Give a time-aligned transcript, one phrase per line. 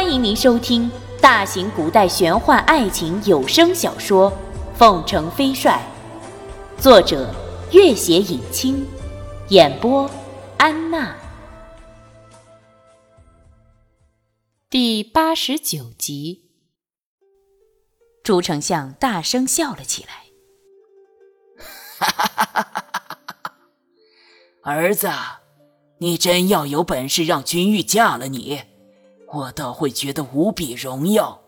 [0.00, 0.88] 欢迎您收听
[1.20, 4.30] 大型古代玄幻爱情有声小说
[4.76, 5.82] 《凤城飞帅》，
[6.80, 7.34] 作者：
[7.72, 8.86] 月写影清，
[9.48, 10.08] 演播：
[10.56, 11.16] 安娜。
[14.70, 16.44] 第八十九集，
[18.22, 20.26] 朱丞相大声笑了起来
[21.98, 22.92] ：“哈哈哈哈哈
[23.42, 23.52] 哈！
[24.62, 25.10] 儿子，
[25.98, 28.62] 你真要有本事让君玉嫁了你！”
[29.32, 31.40] 我倒会觉得无比荣耀，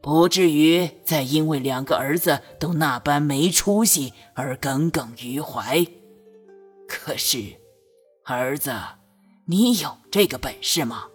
[0.00, 5.86] 不至于再因为两个儿子都那般没出息而耿耿于怀。
[6.88, 7.38] 可是，
[8.24, 8.72] 儿子，
[9.46, 11.08] 你有这个本事吗？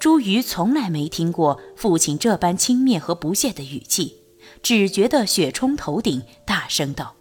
[0.00, 4.24] 朱瑜从来没听过父亲这般轻蔑和不屑的语气，
[4.62, 7.14] 只觉得血冲头顶，大声道：“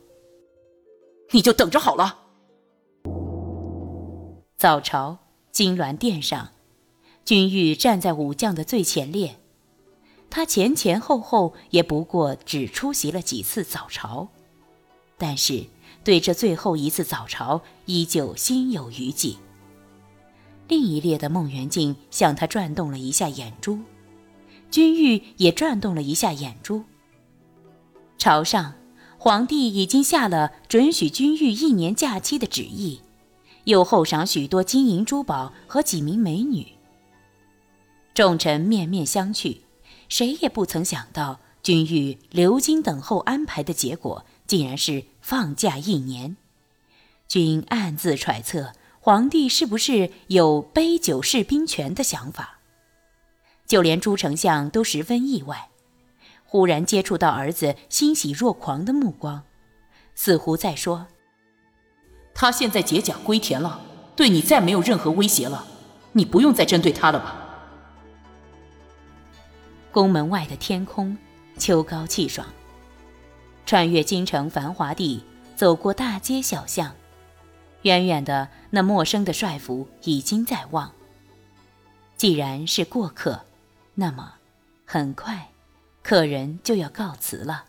[1.32, 2.20] 你就等着好了。”
[4.58, 5.18] 早朝，
[5.52, 6.50] 金銮殿上。
[7.28, 9.36] 君玉站在武将的最前列，
[10.30, 14.30] 他前前后后也不过只出席了几次早朝，
[15.18, 15.66] 但是
[16.06, 19.36] 对这最后一次早朝依旧心有余悸。
[20.70, 23.80] 另一列的孟元敬向他转动了一下眼珠，
[24.72, 26.82] 君玉也转动了一下眼珠。
[28.18, 28.74] 朝上，
[29.18, 33.02] 皇帝已经下了准许君玉一年假期的旨意，
[33.66, 36.77] 又厚赏许多金银珠宝和几名美女。
[38.18, 39.58] 众臣面面相觑，
[40.10, 46.36] 谁也不曾想到君玉留京等候安排的结果，竟然是放假一年。
[47.28, 52.58] 君暗自揣测，皇帝是不是有杯酒释兵权的想法？
[53.68, 55.70] 就连朱丞相都十分意外，
[56.44, 59.44] 忽然接触到儿子欣喜若狂的目光，
[60.16, 61.06] 似乎在说
[62.34, 63.80] ：“他现在解甲归田了，
[64.16, 65.68] 对你再没有任何威胁了，
[66.14, 67.44] 你不用再针对他了吧？”
[69.92, 71.18] 宫门外的天空，
[71.58, 72.48] 秋高气爽。
[73.66, 75.24] 穿越京城繁华地，
[75.56, 76.96] 走过大街小巷，
[77.82, 80.92] 远远的那陌生的帅府已经在望。
[82.16, 83.46] 既然是过客，
[83.96, 84.36] 那么
[84.86, 85.50] 很快，
[86.02, 87.66] 客人就要告辞了。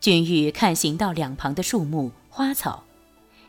[0.00, 2.84] 君玉看行道两旁的树木花草，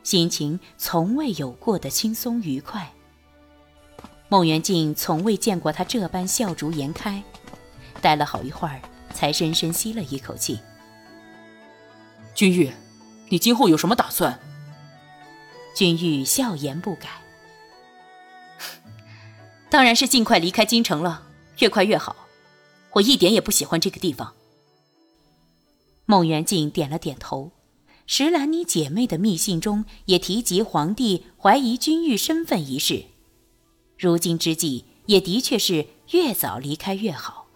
[0.04, 2.94] 心情从未有过的轻松愉快。
[4.28, 7.24] 孟元敬从未见过他这般笑逐颜开，
[8.02, 8.82] 待了好一会儿，
[9.14, 10.60] 才深深吸了一口气。
[12.34, 12.72] 君玉，
[13.30, 14.40] 你今后有什么打算？
[15.76, 17.08] 君玉笑颜不改，
[19.70, 21.28] 当然是尽快离开京城了，
[21.60, 22.16] 越快越好。
[22.94, 24.34] 我一点也不喜欢这个地方。
[26.06, 27.52] 孟元敬点了点头。
[28.08, 33.06] 石兰妮姐妹的密信中也提及皇帝怀疑君玉身份一事。
[33.98, 37.48] 如今之计，也的确是越早离开越好。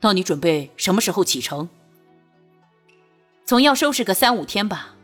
[0.00, 1.68] 那你准备什么时候启程？
[3.44, 4.94] 总要收拾个三五天吧。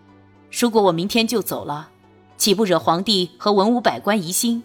[0.50, 1.91] 如果我明天就走了，
[2.37, 4.62] 岂不惹皇帝和文武百官疑心？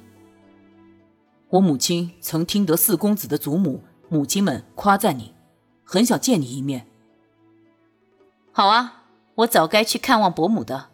[1.49, 5.33] 我母亲曾听得四公子的祖母、母亲们夸赞你，
[5.83, 6.85] 很想见你一面。
[8.51, 9.05] 好啊，
[9.35, 10.89] 我早该去看望伯母的，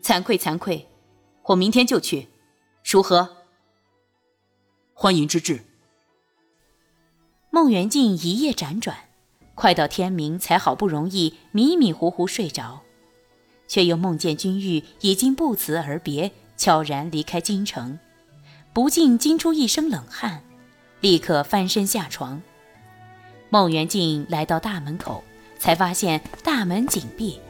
[0.00, 0.86] 惭愧惭愧，
[1.46, 2.28] 我明天就去，
[2.84, 3.36] 如何？
[5.02, 5.62] 欢迎之至。
[7.48, 8.94] 孟元敬一夜辗转，
[9.54, 12.82] 快到天明才好不容易迷迷糊糊睡着，
[13.66, 17.98] 却又梦见君玉已经不辞而别，悄然离开京城，
[18.74, 20.44] 不禁惊出一身冷汗，
[21.00, 22.42] 立刻翻身下床。
[23.48, 25.24] 孟元敬来到大门口，
[25.58, 27.40] 才发现大门紧闭，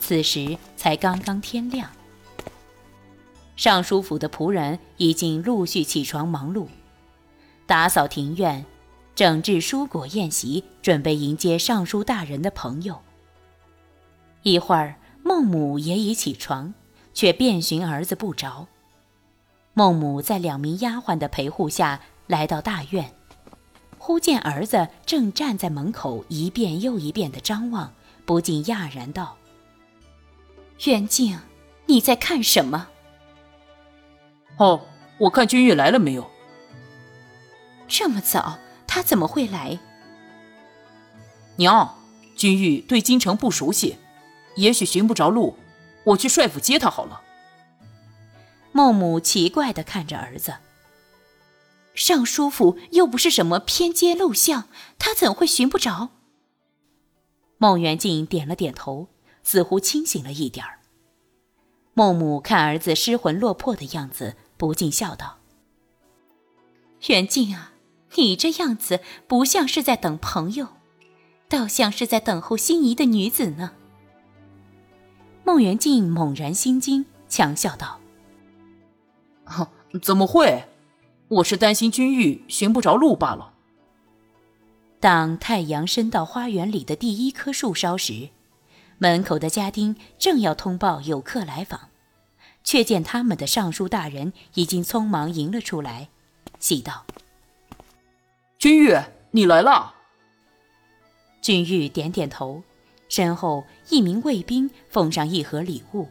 [0.00, 1.90] 此时才刚刚天亮。
[3.54, 6.66] 尚书府的仆人已经陆续起床忙碌，
[7.66, 8.64] 打扫庭院，
[9.14, 13.00] 整治蔬果宴席，准备迎接尚书大人的朋友。
[14.42, 16.72] 一会儿，孟母也已起床，
[17.14, 18.66] 却遍寻儿子不着。
[19.74, 23.12] 孟母在两名丫鬟的陪护下来到大院，
[23.98, 27.92] 忽见儿子正站在门口，一遍又一遍的张望，
[28.24, 29.36] 不禁讶然道
[30.84, 31.38] ：“元敬，
[31.86, 32.88] 你在看什么？”
[34.62, 34.86] 哦，
[35.18, 36.30] 我看君玉来了没有？
[37.88, 39.80] 这么早，他怎么会来？
[41.56, 41.98] 娘，
[42.36, 43.98] 君玉对京城不熟悉，
[44.54, 45.56] 也许寻不着路，
[46.04, 47.22] 我去帅府接他好了。
[48.70, 50.54] 孟母奇怪的看着儿子。
[51.96, 56.10] 尚书府又不是什么偏街陋巷，他怎会寻不着？
[57.58, 59.08] 孟元敬点了点头，
[59.42, 60.78] 似乎清醒了一点儿。
[61.94, 64.36] 孟母看儿子失魂落魄的样子。
[64.62, 65.38] 不禁笑道
[67.08, 67.72] ：“袁静啊，
[68.14, 70.68] 你这样子不像是在等朋友，
[71.48, 73.72] 倒像是在等候心仪的女子呢。
[75.42, 77.98] 孟元敬猛然心惊，强笑道
[80.00, 80.68] ：“怎么会？
[81.26, 83.54] 我是担心君玉寻不着路罢了。”
[85.02, 88.28] 当太阳升到花园里的第一棵树梢时，
[88.98, 91.88] 门口的家丁正要通报有客来访，
[92.64, 96.08] 却见他们的尚书大人已经匆忙迎了出来，
[96.58, 97.04] 喜道
[98.58, 98.96] ：“君玉，
[99.32, 99.94] 你来了。”
[101.42, 102.62] 君玉点点头。
[103.08, 106.08] 身后，一名卫兵奉上一盒礼物，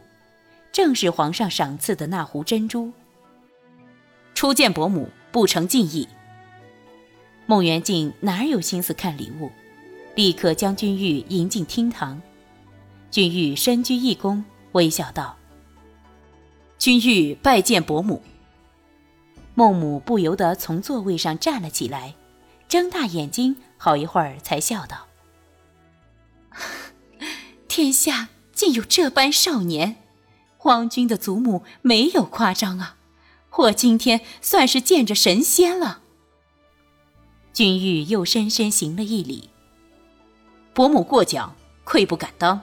[0.70, 2.92] 正是皇上赏赐的那壶珍珠。
[4.36, 6.06] 初见伯母，不成敬意。
[7.46, 9.50] 孟元敬哪有心思看礼物，
[10.14, 12.22] 立刻将君玉迎进厅堂。
[13.10, 15.36] 君玉深鞠一躬，微笑道
[16.82, 18.24] ：“君玉拜见伯母。”
[19.54, 22.16] 孟母不由得从座位上站了起来，
[22.66, 25.06] 睁大眼睛，好一会儿才笑道。
[27.68, 30.02] 天下竟有这般少年，
[30.56, 32.96] 皇君的祖母没有夸张啊！
[33.58, 36.00] 我今天算是见着神仙了。
[37.52, 39.50] 君玉又深深行了一礼，
[40.74, 41.54] 伯母过奖，
[41.84, 42.60] 愧不敢当。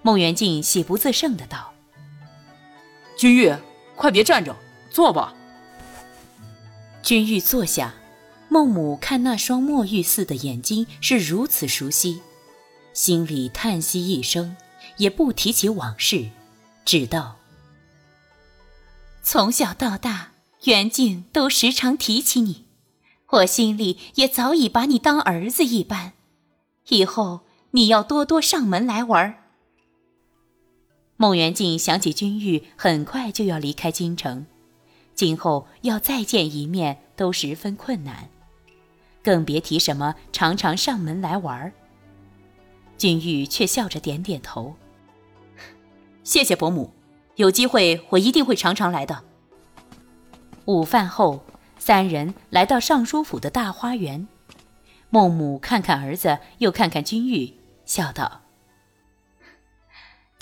[0.00, 1.71] 孟元敬喜不自胜的道
[3.22, 3.54] ：“君玉，
[3.94, 4.56] 快别站着，
[4.90, 5.32] 坐吧。”
[7.04, 7.94] 君玉坐下，
[8.48, 12.20] 孟母看那双墨玉似的眼睛是如此熟悉。
[12.92, 14.56] 心里叹息一声，
[14.96, 16.30] 也不提起往事，
[16.84, 17.36] 只道
[19.22, 20.32] ：“从小到大，
[20.64, 22.64] 袁静都时常提起你，
[23.28, 26.14] 我心里也早已把你当儿子一般。
[26.88, 29.38] 以后你要多多上门来玩。”
[31.22, 34.44] 孟元敬想起君玉很快就要离开京城，
[35.14, 38.28] 今后要再见一面都十分困难，
[39.22, 41.72] 更别提什么常常上门来玩儿。
[42.98, 44.74] 君玉却笑着点点头。
[46.24, 46.90] 谢谢伯母，
[47.36, 49.22] 有机会我一定会常常来的。
[50.64, 51.44] 午饭后，
[51.78, 54.26] 三人来到尚书府的大花园。
[55.08, 57.54] 孟母看看儿子，又看看君玉，
[57.84, 58.41] 笑道：“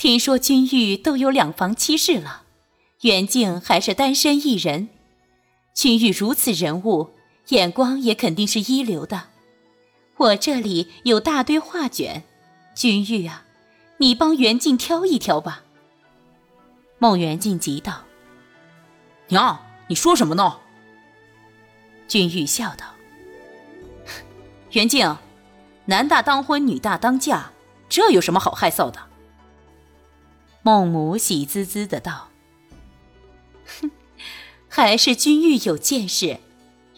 [0.00, 2.44] 听说君玉都有两房妻室了，
[3.02, 4.88] 袁静还是单身一人。
[5.75, 7.11] 君玉如此人物，
[7.49, 9.25] 眼光也肯定是一流的。
[10.17, 12.23] 我这里有大堆画卷。”
[12.75, 13.44] 君玉啊，
[13.99, 15.64] 你帮袁静挑一挑吧。
[16.99, 18.05] 孟元静急道
[19.29, 20.61] ：“娘，你说什么呢？”
[22.08, 22.87] 君玉笑道
[24.73, 25.14] ：“袁静，
[25.85, 27.50] 男大当婚，女大当嫁，
[27.91, 29.08] 这有什么好害臊的？”
[30.62, 32.29] 孟母喜滋滋的道
[33.81, 33.91] ：“哼，
[34.69, 36.39] 还是君玉有见识。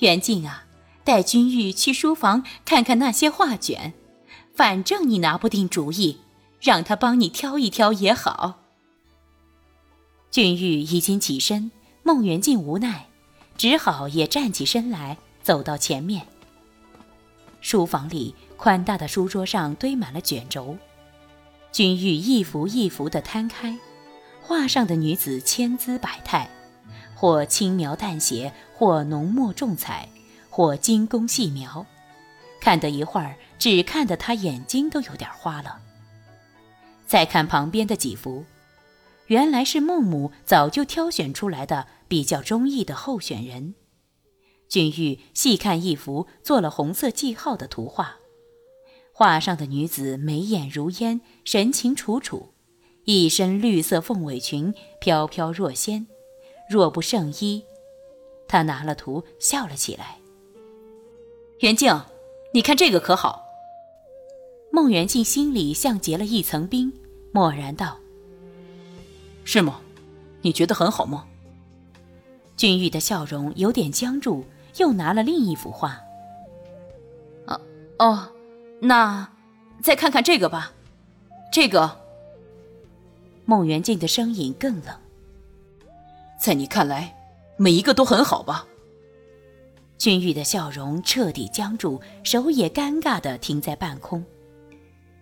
[0.01, 0.65] 袁静啊，
[1.05, 3.95] 带君玉去书房看看那些画卷。”
[4.55, 6.19] 反正你拿不定主意，
[6.61, 8.61] 让他帮你挑一挑也好。
[10.31, 11.71] 俊玉已经起身，
[12.03, 13.07] 孟元敬无奈，
[13.57, 16.27] 只好也站起身来，走到前面。
[17.63, 20.77] 书房里宽大的书桌上堆满了卷轴，
[21.73, 23.79] 君玉一幅一幅的摊开，
[24.43, 26.49] 画上的女子千姿百态，
[27.15, 30.07] 或轻描淡写，或浓墨重彩，
[30.51, 31.87] 或精工细描，
[32.61, 33.35] 看得一会儿。
[33.59, 35.79] 只看得他眼睛都有点花了。
[37.07, 38.45] 再看旁边的几幅，
[39.29, 43.77] 原来是孟母早就挑选出来的比较中意的候选人。
[44.69, 48.17] 君玉细看一幅做了红色记号的图画，
[49.13, 52.55] 画上的女子眉眼如烟，神情楚楚，
[53.05, 56.07] 一身绿色凤尾裙，飘飘若仙，
[56.69, 57.63] 若不胜衣。
[58.49, 60.19] 他拿了图笑了起来
[61.61, 62.03] ：“袁静，
[62.55, 63.45] 你看这个可好？”
[64.73, 66.93] 孟元敬心里像结了一层冰，
[67.33, 67.99] 默然道
[69.45, 69.81] ：“是吗？
[70.41, 71.27] 你觉得很好吗？”
[72.57, 74.45] 君玉的笑容有点僵住，
[74.79, 76.01] 又拿了另一幅画。
[77.47, 77.61] “哦
[77.99, 78.32] 哦，
[78.85, 79.29] 那
[79.81, 80.73] 再看看这个吧。”
[81.53, 82.01] 这个。
[83.45, 84.95] 孟元敬的声音更冷。
[86.41, 87.15] 在你看来，
[87.57, 88.67] 每一个都很好吧？
[89.99, 94.25] 君玉的笑容彻底僵住，手也尴尬的停在半空。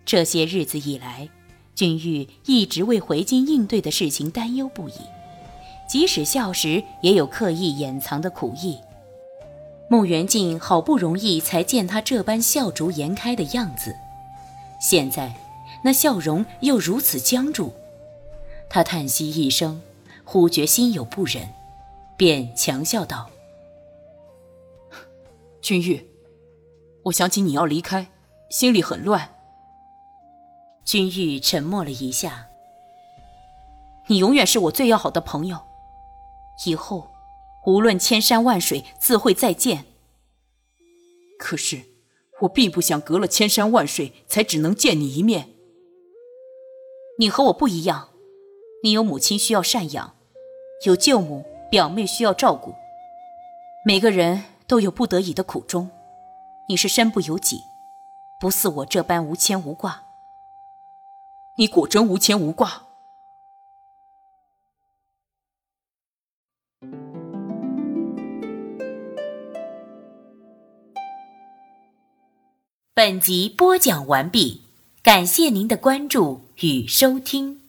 [0.05, 1.29] 这些日子以来，
[1.75, 4.93] 君玉一直为回京应对的事情担忧不已，
[5.87, 8.79] 即使笑时也有刻意掩藏的苦意。
[9.91, 13.93] 孟元敬好不容易才见他这般笑逐颜开的样子，
[14.79, 15.35] 现在
[15.83, 17.73] 那笑容又如此僵住，
[18.69, 19.81] 他叹息一声，
[20.23, 21.49] 忽觉心有不忍，
[22.15, 23.29] 便强笑道
[25.61, 26.09] ：“君玉，
[27.03, 28.07] 我想起你要离开，
[28.49, 29.35] 心里很乱。
[30.85, 32.47] 君玉沉默了一下。
[34.07, 35.59] 你永远是我最要好的朋友，
[36.63, 37.10] 以后
[37.65, 39.85] 无论千山万水，自会再见。
[41.37, 41.81] 可是
[42.41, 45.49] 我并不想隔了千山万水才只能见你一面。
[47.19, 48.09] 你和我不一样，
[48.83, 50.15] 你有母亲需要赡养，
[50.85, 52.73] 有舅母、表妹需要照顾。
[53.85, 55.89] 每个人都有不得已的苦衷，
[56.67, 57.61] 你是身不由己，
[58.39, 60.03] 不似我这般无牵无挂。
[61.57, 62.87] 你果真无牵无挂。
[73.03, 74.61] 本集播讲完毕，
[75.01, 77.60] 感谢您的关注与收听。